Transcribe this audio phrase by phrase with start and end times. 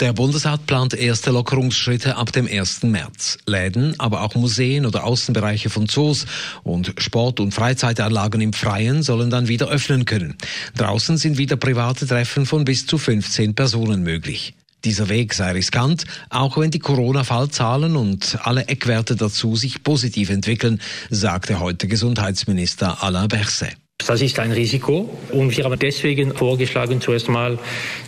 [0.00, 2.84] Der Bundesrat plant erste Lockerungsschritte ab dem 1.
[2.84, 3.38] März.
[3.46, 6.26] Läden, aber auch Museen oder Außenbereiche von Zoos
[6.62, 10.36] und Sport- und Freizeitanlagen im Freien sollen dann wieder öffnen können.
[10.76, 14.54] Draußen sind wieder private Treffen von bis zu 15 Personen möglich.
[14.84, 20.80] Dieser Weg sei riskant, auch wenn die Corona-Fallzahlen und alle Eckwerte dazu sich positiv entwickeln,
[21.08, 23.81] sagte heute Gesundheitsminister Alain Berset.
[24.06, 27.58] Das ist ein Risiko und wir haben deswegen vorgeschlagen, zuerst mal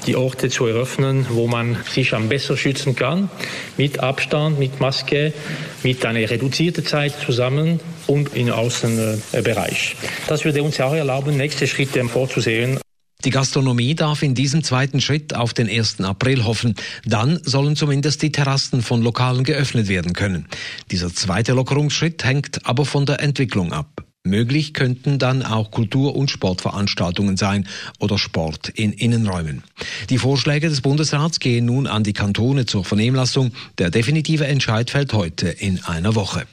[0.06, 3.30] die Orte zu eröffnen, wo man sich am besser schützen kann,
[3.76, 5.32] mit Abstand, mit Maske,
[5.82, 9.96] mit einer reduzierten Zeit zusammen und im Außenbereich.
[10.26, 12.78] Das würde uns auch erlauben, nächste Schritte vorzusehen.
[13.24, 16.00] Die Gastronomie darf in diesem zweiten Schritt auf den 1.
[16.02, 16.74] April hoffen.
[17.06, 20.46] Dann sollen zumindest die Terrassen von Lokalen geöffnet werden können.
[20.90, 24.04] Dieser zweite Lockerungsschritt hängt aber von der Entwicklung ab.
[24.26, 29.62] Möglich könnten dann auch Kultur- und Sportveranstaltungen sein oder Sport in Innenräumen.
[30.08, 33.52] Die Vorschläge des Bundesrats gehen nun an die Kantone zur Vernehmlassung.
[33.76, 36.46] Der definitive Entscheid fällt heute in einer Woche.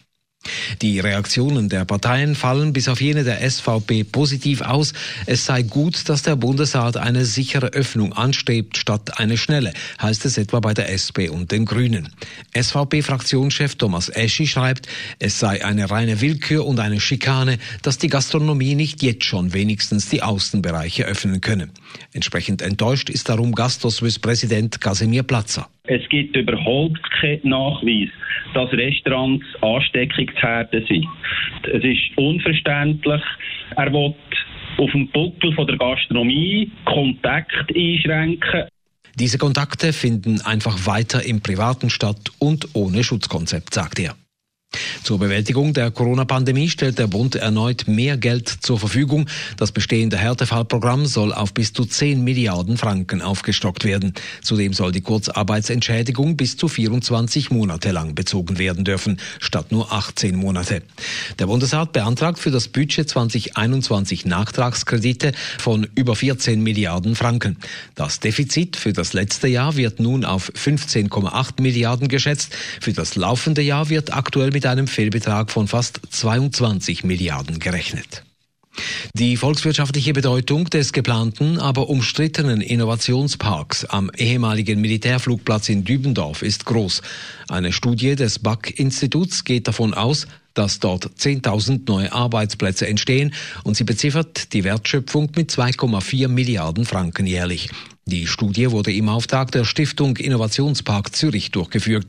[0.81, 4.93] Die Reaktionen der Parteien fallen bis auf jene der SVP positiv aus.
[5.27, 10.37] Es sei gut, dass der Bundesrat eine sichere Öffnung anstrebt statt eine schnelle, heißt es
[10.37, 12.09] etwa bei der SP und den Grünen.
[12.55, 14.87] SVP-Fraktionschef Thomas Eschi schreibt,
[15.19, 20.09] es sei eine reine Willkür und eine Schikane, dass die Gastronomie nicht jetzt schon wenigstens
[20.09, 21.69] die Außenbereiche öffnen könne.
[22.13, 25.69] Entsprechend enttäuscht ist darum Gastro-Swiss-Präsident Casimir Platzer.
[25.91, 28.07] Es gibt überhaupt keinen Nachweis,
[28.53, 31.05] dass Restaurants Ansteckungsherde sind.
[31.63, 33.21] Es ist unverständlich.
[33.75, 34.15] Er will
[34.77, 38.69] auf dem Buckel von der Gastronomie Kontakt einschränken.
[39.19, 44.15] Diese Kontakte finden einfach weiter im Privaten statt und ohne Schutzkonzept, sagt er.
[45.03, 49.27] Zur Bewältigung der Corona-Pandemie stellt der Bund erneut mehr Geld zur Verfügung.
[49.57, 54.13] Das bestehende Härtefallprogramm soll auf bis zu 10 Milliarden Franken aufgestockt werden.
[54.41, 60.35] Zudem soll die Kurzarbeitsentschädigung bis zu 24 Monate lang bezogen werden dürfen, statt nur 18
[60.35, 60.83] Monate.
[61.39, 67.57] Der Bundesrat beantragt für das Budget 2021 Nachtragskredite von über 14 Milliarden Franken.
[67.95, 72.55] Das Defizit für das letzte Jahr wird nun auf 15,8 Milliarden geschätzt.
[72.79, 78.23] Für das laufende Jahr wird aktuell mit mit einem Fehlbetrag von fast 22 Milliarden gerechnet.
[79.15, 87.01] Die volkswirtschaftliche Bedeutung des geplanten, aber umstrittenen Innovationsparks am ehemaligen Militärflugplatz in Dübendorf ist groß.
[87.49, 93.83] Eine Studie des BAC-Instituts geht davon aus, dass dort 10.000 neue Arbeitsplätze entstehen und sie
[93.83, 97.69] beziffert die Wertschöpfung mit 2,4 Milliarden Franken jährlich.
[98.05, 102.07] Die Studie wurde im Auftrag der Stiftung Innovationspark Zürich durchgeführt.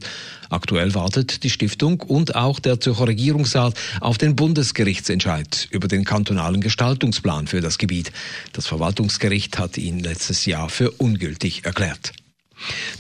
[0.49, 6.61] Aktuell wartet die Stiftung und auch der Zürcher Regierungsrat auf den Bundesgerichtsentscheid über den kantonalen
[6.61, 8.11] Gestaltungsplan für das Gebiet.
[8.53, 12.13] Das Verwaltungsgericht hat ihn letztes Jahr für ungültig erklärt.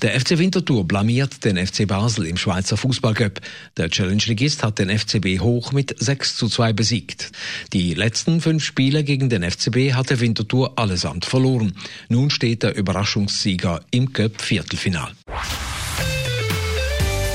[0.02, 3.40] Der FC Winterthur blamiert den FC Basel im Schweizer Fußballcup.
[3.76, 7.32] Der Challenge-Ligist hat den FCB hoch mit 6 zu 2 besiegt.
[7.72, 11.74] Die letzten fünf Spiele gegen den FCB hatte Winterthur allesamt verloren.
[12.08, 15.12] Nun steht der Überraschungssieger im Cup-Viertelfinal.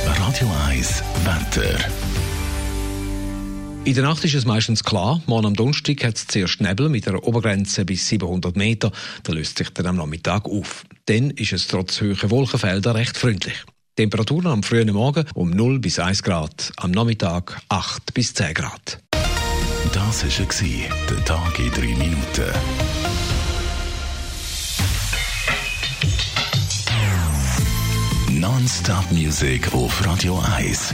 [0.06, 2.07] Radio 1 Wetter.
[3.88, 5.22] In der Nacht ist es meistens klar.
[5.28, 8.92] Morgen am Donnerstag hat es zuerst Nebel mit einer Obergrenze bis 700 Meter.
[9.26, 10.84] Der löst sich dann am Nachmittag auf.
[11.06, 13.56] Dann ist es trotz hoher Wolkenfelder recht freundlich.
[13.96, 19.00] Temperaturen am frühen Morgen um 0 bis 1 Grad, am Nachmittag 8 bis 10 Grad.
[19.94, 22.52] Das war der Tag in 3 Minuten.
[28.32, 30.94] Non-Stop Music auf Radio 1.